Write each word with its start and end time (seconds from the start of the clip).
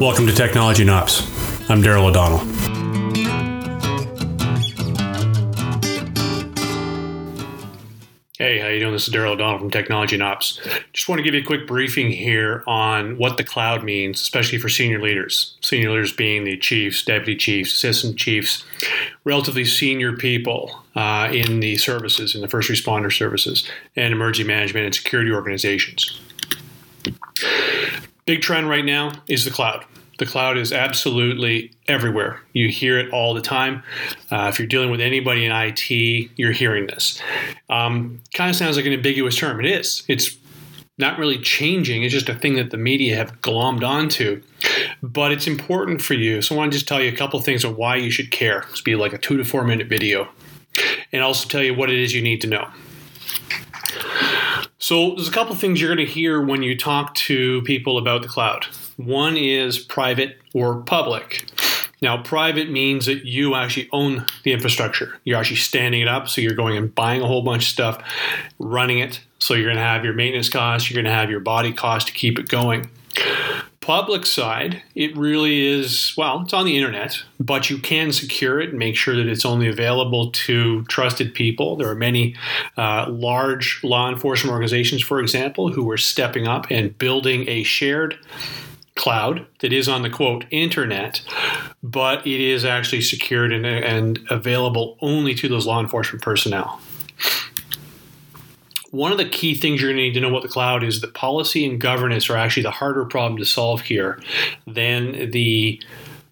Welcome 0.00 0.28
to 0.28 0.32
Technology 0.32 0.82
and 0.82 0.92
Ops. 0.92 1.68
I'm 1.68 1.82
Darrell 1.82 2.06
O'Donnell. 2.06 2.38
Hey, 8.38 8.60
how 8.60 8.68
you 8.68 8.78
doing? 8.78 8.92
This 8.92 9.08
is 9.08 9.12
Darrell 9.12 9.32
O'Donnell 9.32 9.58
from 9.58 9.72
Technology 9.72 10.14
and 10.14 10.22
Ops. 10.22 10.60
Just 10.92 11.08
want 11.08 11.18
to 11.18 11.24
give 11.24 11.34
you 11.34 11.40
a 11.40 11.44
quick 11.44 11.66
briefing 11.66 12.12
here 12.12 12.62
on 12.68 13.18
what 13.18 13.38
the 13.38 13.44
cloud 13.44 13.82
means, 13.82 14.20
especially 14.20 14.58
for 14.58 14.68
senior 14.68 15.02
leaders. 15.02 15.56
Senior 15.62 15.90
leaders 15.90 16.12
being 16.12 16.44
the 16.44 16.56
chiefs, 16.56 17.04
deputy 17.04 17.34
chiefs, 17.34 17.72
assistant 17.72 18.16
chiefs, 18.16 18.64
relatively 19.24 19.64
senior 19.64 20.12
people 20.12 20.80
uh, 20.94 21.28
in 21.32 21.58
the 21.58 21.76
services, 21.76 22.36
in 22.36 22.40
the 22.40 22.48
first 22.48 22.70
responder 22.70 23.12
services, 23.12 23.68
and 23.96 24.12
emergency 24.12 24.46
management 24.46 24.86
and 24.86 24.94
security 24.94 25.32
organizations. 25.32 26.20
Big 28.28 28.42
trend 28.42 28.68
right 28.68 28.84
now 28.84 29.10
is 29.26 29.46
the 29.46 29.50
cloud. 29.50 29.86
The 30.18 30.26
cloud 30.26 30.58
is 30.58 30.72
absolutely 30.72 31.72
everywhere. 31.86 32.40
You 32.52 32.68
hear 32.68 32.98
it 32.98 33.12
all 33.12 33.34
the 33.34 33.40
time. 33.40 33.84
Uh, 34.30 34.48
if 34.52 34.58
you're 34.58 34.68
dealing 34.68 34.90
with 34.90 35.00
anybody 35.00 35.44
in 35.44 35.52
IT, 35.52 35.90
you're 36.36 36.52
hearing 36.52 36.86
this. 36.88 37.22
Um, 37.70 38.20
kind 38.34 38.50
of 38.50 38.56
sounds 38.56 38.76
like 38.76 38.86
an 38.86 38.92
ambiguous 38.92 39.36
term. 39.36 39.60
It 39.60 39.66
is. 39.66 40.02
It's 40.08 40.36
not 40.98 41.18
really 41.18 41.38
changing. 41.38 42.02
It's 42.02 42.12
just 42.12 42.28
a 42.28 42.34
thing 42.34 42.56
that 42.56 42.70
the 42.70 42.76
media 42.76 43.14
have 43.14 43.40
glommed 43.40 43.84
onto. 43.84 44.42
But 45.02 45.30
it's 45.30 45.46
important 45.46 46.02
for 46.02 46.14
you. 46.14 46.42
So 46.42 46.56
I 46.56 46.58
want 46.58 46.72
to 46.72 46.76
just 46.76 46.88
tell 46.88 47.00
you 47.00 47.10
a 47.12 47.16
couple 47.16 47.38
things 47.40 47.64
on 47.64 47.76
why 47.76 47.96
you 47.96 48.10
should 48.10 48.32
care. 48.32 48.66
This 48.70 48.80
be 48.80 48.96
like 48.96 49.12
a 49.12 49.18
two 49.18 49.36
to 49.36 49.44
four 49.44 49.62
minute 49.64 49.86
video. 49.86 50.28
And 51.12 51.22
also 51.22 51.48
tell 51.48 51.62
you 51.62 51.74
what 51.74 51.90
it 51.90 51.98
is 51.98 52.12
you 52.12 52.22
need 52.22 52.40
to 52.40 52.48
know. 52.48 52.68
So 54.78 55.14
there's 55.14 55.28
a 55.28 55.32
couple 55.32 55.54
things 55.54 55.80
you're 55.80 55.94
going 55.94 56.06
to 56.06 56.12
hear 56.12 56.42
when 56.42 56.62
you 56.64 56.76
talk 56.76 57.14
to 57.14 57.62
people 57.62 57.98
about 57.98 58.22
the 58.22 58.28
cloud. 58.28 58.66
One 58.98 59.36
is 59.36 59.78
private 59.78 60.38
or 60.52 60.82
public. 60.82 61.48
Now, 62.02 62.20
private 62.20 62.68
means 62.68 63.06
that 63.06 63.24
you 63.24 63.54
actually 63.54 63.88
own 63.92 64.26
the 64.42 64.52
infrastructure. 64.52 65.18
You're 65.22 65.38
actually 65.38 65.56
standing 65.56 66.00
it 66.00 66.08
up, 66.08 66.28
so 66.28 66.40
you're 66.40 66.54
going 66.54 66.76
and 66.76 66.92
buying 66.92 67.22
a 67.22 67.26
whole 67.26 67.42
bunch 67.42 67.62
of 67.64 67.68
stuff, 67.68 68.02
running 68.58 68.98
it. 68.98 69.20
So 69.38 69.54
you're 69.54 69.66
going 69.66 69.76
to 69.76 69.82
have 69.82 70.04
your 70.04 70.14
maintenance 70.14 70.48
costs, 70.48 70.90
you're 70.90 71.00
going 71.00 71.12
to 71.12 71.16
have 71.16 71.30
your 71.30 71.40
body 71.40 71.72
cost 71.72 72.08
to 72.08 72.12
keep 72.12 72.40
it 72.40 72.48
going. 72.48 72.90
Public 73.80 74.26
side, 74.26 74.82
it 74.96 75.16
really 75.16 75.64
is, 75.64 76.12
well, 76.16 76.42
it's 76.42 76.52
on 76.52 76.66
the 76.66 76.76
internet, 76.76 77.22
but 77.38 77.70
you 77.70 77.78
can 77.78 78.12
secure 78.12 78.60
it 78.60 78.70
and 78.70 78.78
make 78.78 78.96
sure 78.96 79.16
that 79.16 79.28
it's 79.28 79.44
only 79.44 79.68
available 79.68 80.30
to 80.32 80.82
trusted 80.84 81.34
people. 81.34 81.76
There 81.76 81.88
are 81.88 81.94
many 81.94 82.34
uh, 82.76 83.06
large 83.08 83.80
law 83.84 84.10
enforcement 84.10 84.52
organizations, 84.52 85.02
for 85.02 85.20
example, 85.20 85.72
who 85.72 85.88
are 85.90 85.96
stepping 85.96 86.48
up 86.48 86.66
and 86.68 86.98
building 86.98 87.48
a 87.48 87.62
shared 87.62 88.18
cloud 88.98 89.46
that 89.60 89.72
is 89.72 89.88
on 89.88 90.02
the 90.02 90.10
quote 90.10 90.44
internet, 90.50 91.22
but 91.82 92.26
it 92.26 92.40
is 92.40 92.64
actually 92.64 93.00
secured 93.00 93.52
and, 93.52 93.64
and 93.64 94.18
available 94.28 94.98
only 95.00 95.34
to 95.34 95.48
those 95.48 95.66
law 95.66 95.80
enforcement 95.80 96.22
personnel. 96.22 96.80
One 98.90 99.12
of 99.12 99.18
the 99.18 99.28
key 99.28 99.54
things 99.54 99.80
you're 99.80 99.90
going 99.90 99.98
to 99.98 100.02
need 100.02 100.14
to 100.14 100.20
know 100.20 100.30
about 100.30 100.42
the 100.42 100.48
cloud 100.48 100.82
is 100.82 101.02
that 101.02 101.14
policy 101.14 101.64
and 101.64 101.80
governance 101.80 102.28
are 102.30 102.36
actually 102.36 102.62
the 102.62 102.70
harder 102.70 103.04
problem 103.04 103.38
to 103.38 103.44
solve 103.44 103.82
here 103.82 104.20
than 104.66 105.30
the 105.30 105.80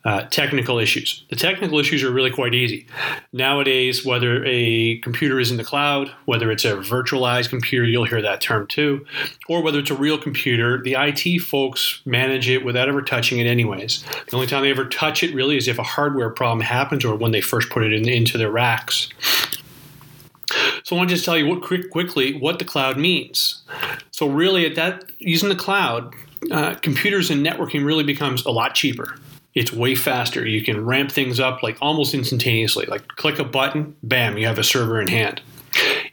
uh, 0.06 0.22
technical 0.30 0.78
issues. 0.78 1.24
The 1.30 1.36
technical 1.36 1.80
issues 1.80 2.04
are 2.04 2.12
really 2.12 2.30
quite 2.30 2.54
easy. 2.54 2.86
Nowadays, 3.32 4.04
whether 4.04 4.44
a 4.46 4.98
computer 4.98 5.40
is 5.40 5.50
in 5.50 5.56
the 5.56 5.64
cloud, 5.64 6.12
whether 6.26 6.52
it's 6.52 6.64
a 6.64 6.76
virtualized 6.76 7.48
computer, 7.48 7.84
you'll 7.84 8.04
hear 8.04 8.22
that 8.22 8.40
term 8.40 8.68
too, 8.68 9.04
or 9.48 9.64
whether 9.64 9.80
it's 9.80 9.90
a 9.90 9.96
real 9.96 10.16
computer, 10.16 10.80
the 10.80 10.94
IT 10.96 11.40
folks 11.40 12.02
manage 12.04 12.48
it 12.48 12.64
without 12.64 12.88
ever 12.88 13.02
touching 13.02 13.40
it, 13.40 13.48
anyways. 13.48 14.04
The 14.30 14.36
only 14.36 14.46
time 14.46 14.62
they 14.62 14.70
ever 14.70 14.84
touch 14.84 15.24
it 15.24 15.34
really 15.34 15.56
is 15.56 15.66
if 15.66 15.80
a 15.80 15.82
hardware 15.82 16.30
problem 16.30 16.60
happens 16.60 17.04
or 17.04 17.16
when 17.16 17.32
they 17.32 17.40
first 17.40 17.68
put 17.70 17.82
it 17.82 17.92
in, 17.92 18.08
into 18.08 18.38
their 18.38 18.50
racks. 18.50 19.08
So 20.84 20.94
I 20.94 20.98
want 20.98 21.08
to 21.08 21.16
just 21.16 21.24
tell 21.24 21.36
you 21.36 21.48
what, 21.48 21.62
quick, 21.62 21.90
quickly 21.90 22.38
what 22.38 22.60
the 22.60 22.64
cloud 22.64 22.96
means. 22.96 23.64
So 24.12 24.28
really, 24.28 24.66
at 24.66 24.76
that 24.76 25.10
using 25.18 25.48
the 25.48 25.56
cloud, 25.56 26.14
uh, 26.52 26.74
computers 26.76 27.28
and 27.28 27.44
networking 27.44 27.84
really 27.84 28.04
becomes 28.04 28.46
a 28.46 28.52
lot 28.52 28.76
cheaper. 28.76 29.18
It's 29.56 29.72
way 29.72 29.94
faster. 29.94 30.46
You 30.46 30.62
can 30.62 30.84
ramp 30.84 31.10
things 31.10 31.40
up 31.40 31.62
like 31.62 31.78
almost 31.80 32.12
instantaneously. 32.14 32.84
Like 32.86 33.08
click 33.08 33.38
a 33.38 33.44
button, 33.44 33.96
bam, 34.02 34.36
you 34.36 34.46
have 34.46 34.58
a 34.58 34.64
server 34.64 35.00
in 35.00 35.08
hand. 35.08 35.40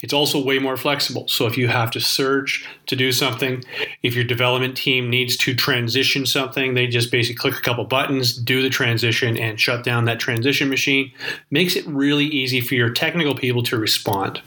It's 0.02 0.14
also 0.14 0.44
way 0.44 0.60
more 0.60 0.78
flexible. 0.78 1.28
So 1.28 1.46
if 1.46 1.58
you 1.58 1.68
have 1.68 1.92
to 1.92 2.00
search 2.00 2.66
to 2.88 2.96
do 2.96 3.12
something, 3.12 3.64
if 4.02 4.16
your 4.16 4.24
development 4.24 4.76
team 4.76 5.10
needs 5.10 5.38
to 5.38 5.54
transition 5.54 6.26
something, 6.26 6.74
they 6.74 6.88
just 6.88 7.12
basically 7.12 7.36
click 7.36 7.58
a 7.58 7.62
couple 7.62 7.84
buttons, 7.86 8.36
do 8.36 8.62
the 8.62 8.70
transition, 8.70 9.38
and 9.38 9.60
shut 9.60 9.84
down 9.84 10.06
that 10.06 10.20
transition 10.20 10.70
machine. 10.70 11.12
Makes 11.52 11.76
it 11.76 11.86
really 11.86 12.26
easy 12.26 12.62
for 12.62 12.76
your 12.76 12.90
technical 12.90 13.36
people 13.36 13.64
to 13.64 13.78
respond. 13.78 14.42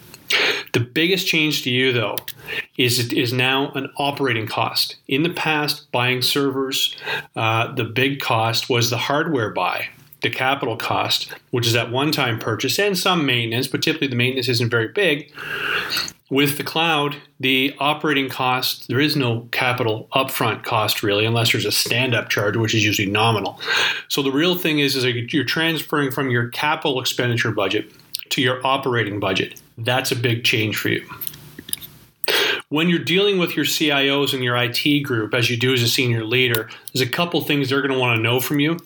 The 0.72 0.80
biggest 0.80 1.26
change 1.26 1.62
to 1.62 1.70
you, 1.70 1.92
though, 1.92 2.16
is 2.76 2.98
it 2.98 3.12
is 3.12 3.32
now 3.32 3.70
an 3.72 3.90
operating 3.96 4.46
cost. 4.46 4.96
In 5.08 5.22
the 5.22 5.30
past, 5.30 5.90
buying 5.92 6.22
servers, 6.22 6.96
uh, 7.34 7.72
the 7.74 7.84
big 7.84 8.20
cost 8.20 8.68
was 8.68 8.90
the 8.90 8.98
hardware 8.98 9.50
buy, 9.50 9.88
the 10.22 10.30
capital 10.30 10.76
cost, 10.76 11.32
which 11.50 11.66
is 11.66 11.72
that 11.72 11.90
one-time 11.90 12.38
purchase 12.38 12.78
and 12.78 12.98
some 12.98 13.24
maintenance, 13.24 13.68
but 13.68 13.82
typically 13.82 14.08
the 14.08 14.16
maintenance 14.16 14.48
isn't 14.48 14.70
very 14.70 14.88
big. 14.88 15.32
With 16.28 16.56
the 16.56 16.64
cloud, 16.64 17.16
the 17.38 17.72
operating 17.78 18.28
cost, 18.28 18.88
there 18.88 18.98
is 18.98 19.14
no 19.14 19.48
capital 19.52 20.08
upfront 20.12 20.64
cost 20.64 21.02
really, 21.04 21.24
unless 21.24 21.52
there's 21.52 21.64
a 21.64 21.70
stand-up 21.70 22.28
charge, 22.28 22.56
which 22.56 22.74
is 22.74 22.84
usually 22.84 23.08
nominal. 23.08 23.60
So 24.08 24.22
the 24.22 24.32
real 24.32 24.56
thing 24.56 24.80
is, 24.80 24.96
is 24.96 25.04
you're 25.32 25.44
transferring 25.44 26.10
from 26.10 26.30
your 26.30 26.48
capital 26.48 27.00
expenditure 27.00 27.52
budget 27.52 27.92
to 28.30 28.42
your 28.42 28.66
operating 28.66 29.20
budget. 29.20 29.62
That's 29.78 30.12
a 30.12 30.16
big 30.16 30.44
change 30.44 30.76
for 30.76 30.88
you. 30.88 31.08
When 32.68 32.88
you're 32.88 32.98
dealing 32.98 33.38
with 33.38 33.54
your 33.54 33.64
CIOs 33.64 34.34
and 34.34 34.42
your 34.42 34.56
IT 34.56 35.04
group, 35.04 35.34
as 35.34 35.48
you 35.48 35.56
do 35.56 35.72
as 35.72 35.82
a 35.82 35.88
senior 35.88 36.24
leader, 36.24 36.68
there's 36.92 37.06
a 37.06 37.10
couple 37.10 37.40
things 37.40 37.68
they're 37.68 37.80
going 37.80 37.94
to 37.94 37.98
want 37.98 38.16
to 38.16 38.22
know 38.22 38.40
from 38.40 38.58
you. 38.58 38.76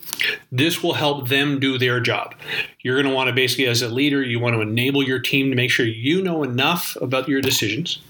This 0.52 0.82
will 0.82 0.92
help 0.92 1.28
them 1.28 1.58
do 1.58 1.78
their 1.78 1.98
job. 1.98 2.34
You're 2.82 3.00
going 3.00 3.08
to 3.08 3.14
want 3.14 3.28
to 3.28 3.34
basically, 3.34 3.66
as 3.66 3.80
a 3.80 3.88
leader, 3.88 4.22
you 4.22 4.38
want 4.38 4.54
to 4.54 4.60
enable 4.60 5.02
your 5.02 5.18
team 5.18 5.48
to 5.48 5.56
make 5.56 5.70
sure 5.70 5.86
you 5.86 6.20
know 6.20 6.42
enough 6.42 6.94
about 7.00 7.26
your 7.26 7.40
decisions, 7.40 8.02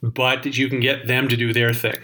but 0.00 0.44
that 0.44 0.56
you 0.56 0.68
can 0.68 0.78
get 0.78 1.08
them 1.08 1.26
to 1.26 1.36
do 1.36 1.52
their 1.52 1.74
thing. 1.74 1.98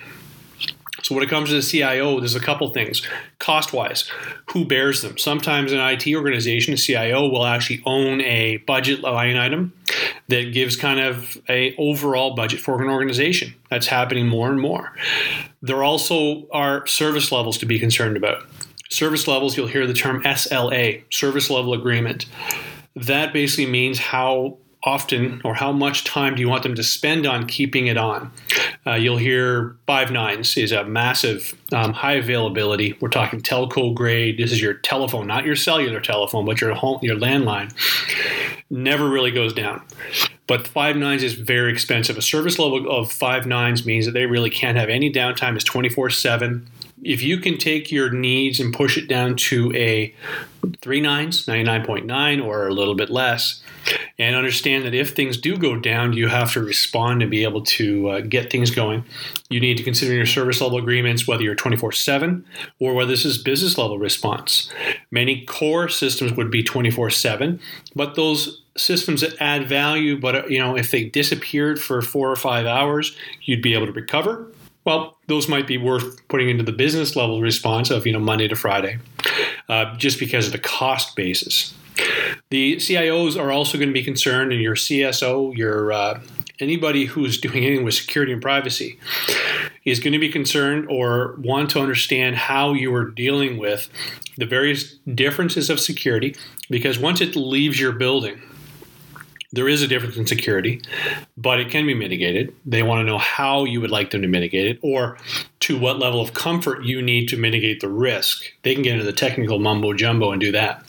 So 1.07 1.15
when 1.15 1.23
it 1.23 1.31
comes 1.31 1.51
to 1.51 1.55
the 1.55 1.63
CIO, 1.63 2.19
there's 2.19 2.35
a 2.35 2.41
couple 2.41 2.69
things. 2.71 3.01
Cost 3.39 3.73
wise, 3.73 4.11
who 4.47 4.65
bears 4.65 5.03
them? 5.03 5.17
Sometimes 5.19 5.71
an 5.71 5.79
IT 5.79 6.13
organization, 6.13 6.75
a 6.75 6.77
CIO 6.77 7.29
will 7.29 7.47
actually 7.47 7.81
own 7.87 8.21
a 8.23 8.57
budget 8.67 9.03
line 9.03 9.37
item 9.37 9.73
that 10.27 10.53
gives 10.53 10.75
kind 10.75 10.99
of 10.99 11.41
a 11.49 11.77
overall 11.77 12.35
budget 12.35 12.59
for 12.59 12.83
an 12.83 12.91
organization. 12.91 13.55
That's 13.71 13.87
happening 13.87 14.27
more 14.27 14.51
and 14.51 14.61
more. 14.61 14.97
There 15.63 15.85
also 15.85 16.49
are 16.51 16.85
service 16.89 17.31
levels 17.31 17.57
to 17.59 17.67
be 17.67 17.79
concerned 17.79 18.17
about. 18.17 18.43
Service 18.91 19.29
levels, 19.29 19.57
you'll 19.57 19.69
hear 19.69 19.87
the 19.87 19.95
term 19.95 20.25
SLA, 20.25 21.05
service 21.15 21.49
level 21.49 21.73
agreement. 21.73 22.27
That 22.97 23.33
basically 23.33 23.71
means 23.71 24.01
how 24.01 24.59
often 24.83 25.41
or 25.45 25.55
how 25.55 25.71
much 25.71 26.03
time 26.03 26.35
do 26.35 26.41
you 26.41 26.49
want 26.49 26.65
them 26.65 26.75
to 26.75 26.83
spend 26.83 27.27
on 27.27 27.47
keeping 27.47 27.87
it 27.87 27.97
on? 27.97 28.33
Uh, 28.87 28.95
you'll 28.95 29.17
hear 29.17 29.77
five 29.87 30.11
nines 30.13 30.57
is 30.57 30.71
a 30.71 30.85
massive 30.85 31.55
um, 31.73 31.93
high 31.93 32.15
availability. 32.15 32.97
We're 33.01 33.09
talking 33.09 33.41
telco 33.41 33.93
grade. 33.95 34.39
This 34.39 34.53
is 34.53 34.63
your 34.63 34.75
telephone, 34.75 35.27
not 35.27 35.45
your 35.45 35.57
cellular 35.57 36.01
telephone, 36.01 36.45
but 36.45 36.61
your 36.61 36.75
home, 36.75 37.01
your 37.03 37.17
landline. 37.17 37.73
Never 38.71 39.09
really 39.09 39.33
goes 39.33 39.53
down. 39.53 39.83
But 40.47 40.69
five 40.69 40.97
nines 40.97 41.25
is 41.25 41.35
very 41.35 41.73
expensive. 41.73 42.17
A 42.17 42.23
service 42.23 42.59
level 42.59 42.89
of 42.89 43.11
five 43.11 43.47
nines 43.47 43.85
means 43.85 44.07
that 44.07 44.13
they 44.13 44.27
really 44.27 44.51
can't 44.51 44.79
have 44.79 44.89
any 44.89 45.13
downtime. 45.13 45.57
It's 45.57 45.65
24 45.65 46.11
7 46.11 46.69
if 47.07 47.23
you 47.23 47.39
can 47.39 47.57
take 47.57 47.93
your 47.93 48.11
needs 48.11 48.59
and 48.59 48.75
push 48.75 48.99
it 48.99 49.07
down 49.07 49.37
to 49.37 49.73
a 49.75 50.13
three 50.81 51.01
nines, 51.01 51.47
99.9 51.47 52.45
or 52.45 52.67
a 52.67 52.75
little 52.75 52.97
bit 52.97 53.11
less, 53.11 53.63
and 54.19 54.35
understand 54.35 54.85
that 54.85 54.95
if 54.95 55.15
things 55.15 55.37
do 55.37 55.57
go 55.57 55.77
down, 55.77 56.13
you 56.15 56.27
have 56.27 56.53
to 56.55 56.61
respond 56.61 57.23
and 57.23 57.31
be 57.31 57.45
able 57.45 57.63
to 57.63 58.09
uh, 58.09 58.21
get 58.23 58.51
things 58.51 58.73
going. 58.73 59.05
You 59.49 59.61
need 59.61 59.77
to 59.77 59.85
consider 59.85 60.15
your 60.15 60.27
service 60.27 60.61
level 60.61 60.79
agreements, 60.79 61.29
whether 61.29 61.45
you're 61.45 61.55
24 61.55 61.93
7 61.93 62.45
or 62.81 62.95
whether 62.95 63.13
this 63.13 63.25
is 63.25 63.39
business 63.39 63.79
level 63.79 64.01
response. 64.01 64.73
Many 65.13 65.45
core 65.45 65.89
systems 65.89 66.33
would 66.33 66.51
be 66.51 66.65
24 66.65 67.11
7, 67.11 67.61
but 67.95 68.17
those 68.17 68.63
systems 68.77 69.21
that 69.21 69.41
add 69.41 69.69
value, 69.69 70.19
but 70.19 70.35
uh, 70.35 70.47
you 70.49 70.59
know, 70.59 70.77
if 70.77 70.91
they 70.91 71.05
disappeared 71.05 71.81
for 71.81 72.03
four 72.03 72.29
or 72.29 72.37
five 72.37 72.67
hours, 72.67 73.17
you'd 73.43 73.63
be 73.63 73.75
able 73.75 73.87
to 73.87 73.93
recover 73.93 74.51
well, 74.87 75.19
those 75.27 75.49
might 75.49 75.67
be 75.67 75.77
worth 75.77 76.27
putting 76.29 76.49
into 76.49 76.63
the 76.63 76.73
business 76.73 77.17
level 77.17 77.43
response 77.43 77.91
of 77.91 78.07
you 78.07 78.13
know 78.13 78.21
Monday 78.21 78.49
to 78.49 78.57
Friday, 78.57 78.99
uh, 79.69 79.95
just 79.97 80.19
because 80.19 80.47
of 80.47 80.53
the 80.53 80.59
cost 80.59 81.15
basis. 81.17 81.75
The 82.51 82.77
CIOs 82.77 83.39
are 83.39 83.51
also 83.51 83.77
going 83.77 83.89
to 83.89 83.95
be 83.95 84.05
concerned, 84.05 84.53
and 84.53 84.63
your 84.63 84.77
CSO, 84.77 85.55
your 85.57 85.93
uh, 85.93 86.21
anybody 86.61 87.05
who's 87.05 87.39
doing 87.39 87.65
anything 87.65 87.85
with 87.85 87.95
security 87.95 88.33
and 88.33 88.41
privacy. 88.41 88.99
is 89.85 90.01
going 90.01 90.13
to 90.13 90.19
be 90.19 90.29
concerned 90.29 90.87
or 90.91 91.37
want 91.39 91.71
to 91.71 91.81
understand 91.81 92.35
how 92.35 92.73
you 92.73 92.93
are 92.93 93.05
dealing 93.05 93.57
with 93.57 93.89
the 94.37 94.45
various 94.45 94.95
differences 95.15 95.71
of 95.71 95.79
security 95.79 96.35
because 96.69 96.99
once 96.99 97.21
it 97.21 97.37
leaves 97.37 97.79
your 97.79 97.93
building, 97.93 98.41
there 99.57 99.69
is 99.69 99.83
a 99.83 99.89
difference 99.89 100.17
in 100.17 100.27
security, 100.27 100.81
but 101.37 101.59
it 101.59 101.71
can 101.71 101.87
be 101.87 101.95
mitigated. 101.95 102.55
They 102.65 102.83
want 102.83 103.01
to 103.01 103.05
know 103.05 103.19
how 103.19 103.65
you 103.65 103.81
would 103.81 103.91
like 103.91 104.11
them 104.11 104.23
to 104.23 104.29
mitigate 104.29 104.67
it 104.67 104.79
or 104.83 105.19
to 105.61 105.79
what 105.79 105.99
level 105.99 106.21
of 106.21 106.35
comfort 106.35 106.85
you 106.85 107.03
need 107.03 107.29
to 107.31 107.37
mitigate 107.37 107.81
the 107.81 107.89
risk. 107.89 108.45
They 108.63 108.75
can 108.75 108.83
get 108.83 108.93
into 108.93 109.05
the 109.05 109.13
technical 109.13 109.59
mumbo 109.59 109.95
jumbo 109.95 110.31
and 110.31 110.41
do 110.41 110.53
that. 110.53 110.85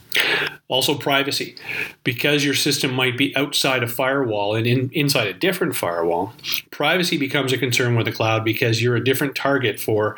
Also, 0.67 0.95
privacy. 0.95 1.55
Because 2.03 2.43
your 2.43 2.53
system 2.53 2.93
might 2.93 3.17
be 3.17 3.35
outside 3.37 3.83
a 3.83 3.87
firewall 3.87 4.55
and 4.55 4.67
in, 4.67 4.89
inside 4.91 5.27
a 5.27 5.33
different 5.33 5.75
firewall, 5.75 6.33
privacy 6.71 7.17
becomes 7.17 7.53
a 7.53 7.57
concern 7.57 7.95
with 7.95 8.05
the 8.05 8.11
cloud 8.11 8.43
because 8.43 8.81
you're 8.81 8.95
a 8.95 9.03
different 9.03 9.35
target 9.35 9.79
for, 9.79 10.17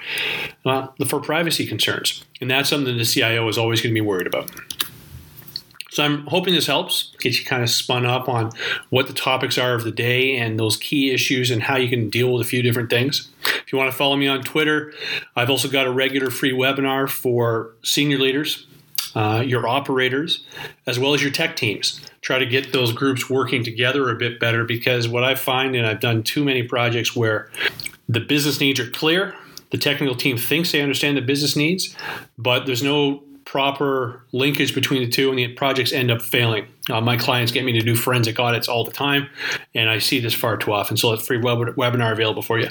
for 0.63 1.19
privacy 1.21 1.67
concerns. 1.67 2.25
And 2.41 2.49
that's 2.49 2.69
something 2.69 2.97
the 2.97 3.05
CIO 3.05 3.47
is 3.47 3.57
always 3.57 3.81
going 3.81 3.93
to 3.93 4.01
be 4.01 4.05
worried 4.05 4.27
about. 4.27 4.49
So 5.89 6.03
I'm 6.03 6.25
hoping 6.27 6.53
this 6.53 6.67
helps, 6.67 7.13
get 7.19 7.37
you 7.39 7.45
kind 7.45 7.63
of 7.63 7.69
spun 7.69 8.05
up 8.05 8.29
on 8.29 8.51
what 8.89 9.07
the 9.07 9.13
topics 9.13 9.57
are 9.57 9.73
of 9.73 9.83
the 9.83 9.91
day 9.91 10.37
and 10.37 10.59
those 10.59 10.77
key 10.77 11.11
issues 11.11 11.49
and 11.51 11.63
how 11.63 11.77
you 11.77 11.89
can 11.89 12.09
deal 12.09 12.31
with 12.31 12.45
a 12.45 12.49
few 12.49 12.61
different 12.61 12.89
things. 12.89 13.29
If 13.43 13.73
you 13.73 13.77
want 13.77 13.91
to 13.91 13.97
follow 13.97 14.15
me 14.15 14.27
on 14.27 14.43
Twitter, 14.43 14.93
I've 15.35 15.49
also 15.49 15.67
got 15.67 15.87
a 15.87 15.91
regular 15.91 16.29
free 16.29 16.53
webinar 16.53 17.09
for 17.09 17.73
senior 17.83 18.19
leaders, 18.19 18.67
uh, 19.15 19.43
your 19.45 19.67
operators, 19.67 20.43
as 20.85 20.99
well 20.99 21.13
as 21.13 21.21
your 21.21 21.31
tech 21.31 21.55
teams. 21.55 22.01
Try 22.21 22.39
to 22.39 22.45
get 22.45 22.73
those 22.73 22.91
groups 22.91 23.29
working 23.29 23.63
together 23.63 24.09
a 24.09 24.15
bit 24.15 24.39
better 24.39 24.65
because 24.65 25.07
what 25.07 25.23
I 25.23 25.35
find, 25.35 25.75
and 25.75 25.87
I've 25.87 25.99
done 26.01 26.21
too 26.21 26.43
many 26.43 26.63
projects 26.63 27.15
where 27.15 27.49
the 28.07 28.19
business 28.19 28.59
needs 28.59 28.79
are 28.79 28.89
clear, 28.89 29.35
the 29.71 29.77
technical 29.77 30.15
team 30.15 30.37
thinks 30.37 30.71
they 30.71 30.81
understand 30.81 31.17
the 31.17 31.21
business 31.21 31.55
needs, 31.55 31.95
but 32.37 32.65
there's 32.65 32.83
no 32.83 33.23
proper 33.49 34.23
linkage 34.31 34.75
between 34.75 35.01
the 35.01 35.09
two, 35.09 35.31
and 35.31 35.39
the 35.39 35.47
projects 35.47 35.91
end 35.91 36.11
up 36.11 36.21
failing. 36.21 36.67
Uh, 36.87 37.01
my 37.01 37.17
clients 37.17 37.51
get 37.51 37.65
me 37.65 37.71
to 37.71 37.79
do 37.79 37.95
forensic 37.95 38.39
audits 38.39 38.67
all 38.67 38.83
the 38.83 38.91
time, 38.91 39.27
and 39.73 39.89
I 39.89 39.97
see 39.97 40.19
this 40.19 40.35
far 40.35 40.55
too 40.55 40.71
often. 40.71 40.97
So, 40.97 41.11
it's 41.13 41.25
free 41.25 41.39
web- 41.39 41.75
webinar 41.75 42.11
available 42.11 42.43
for 42.43 42.59
you. 42.59 42.69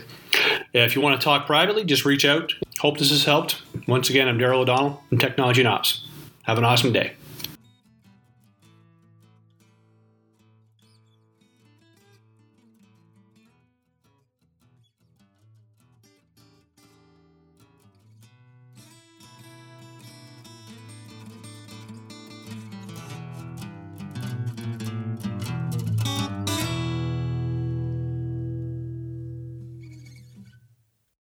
If 0.73 0.95
you 0.95 1.03
want 1.03 1.21
to 1.21 1.25
talk 1.25 1.47
privately, 1.47 1.85
just 1.85 2.05
reach 2.05 2.25
out. 2.25 2.53
Hope 2.79 2.99
this 2.99 3.11
has 3.11 3.25
helped. 3.25 3.61
Once 3.89 4.09
again, 4.09 4.29
I'm 4.29 4.39
Darrell 4.39 4.61
O'Donnell 4.61 5.03
from 5.09 5.19
Technology 5.19 5.63
and 5.63 5.69
Ops. 5.69 6.07
Have 6.43 6.59
an 6.59 6.65
awesome 6.65 6.93
day. 6.93 7.15